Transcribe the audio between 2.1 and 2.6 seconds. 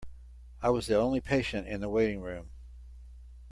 room.